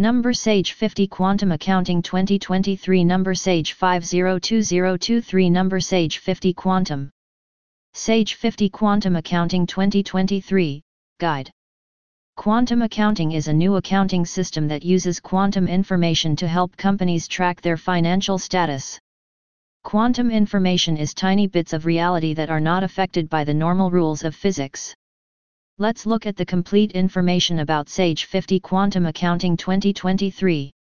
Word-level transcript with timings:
Number 0.00 0.32
Sage 0.32 0.74
50 0.74 1.08
Quantum 1.08 1.50
Accounting 1.50 2.02
2023 2.02 3.02
Number 3.02 3.34
Sage 3.34 3.72
502023 3.72 5.50
Number 5.50 5.80
Sage 5.80 6.18
50 6.18 6.52
Quantum 6.52 7.10
Sage 7.94 8.34
50 8.34 8.68
Quantum 8.68 9.16
Accounting 9.16 9.66
2023 9.66 10.82
Guide 11.18 11.50
Quantum 12.36 12.82
accounting 12.82 13.32
is 13.32 13.48
a 13.48 13.52
new 13.52 13.74
accounting 13.74 14.24
system 14.24 14.68
that 14.68 14.84
uses 14.84 15.18
quantum 15.18 15.66
information 15.66 16.36
to 16.36 16.46
help 16.46 16.76
companies 16.76 17.26
track 17.26 17.60
their 17.60 17.76
financial 17.76 18.38
status. 18.38 19.00
Quantum 19.82 20.30
information 20.30 20.96
is 20.96 21.12
tiny 21.12 21.48
bits 21.48 21.72
of 21.72 21.86
reality 21.86 22.34
that 22.34 22.50
are 22.50 22.60
not 22.60 22.84
affected 22.84 23.28
by 23.28 23.42
the 23.42 23.52
normal 23.52 23.90
rules 23.90 24.22
of 24.22 24.36
physics. 24.36 24.94
Let's 25.80 26.06
look 26.06 26.26
at 26.26 26.34
the 26.34 26.44
complete 26.44 26.90
information 26.90 27.60
about 27.60 27.88
Sage 27.88 28.24
50 28.24 28.58
Quantum 28.58 29.06
Accounting 29.06 29.56
2023. 29.56 30.72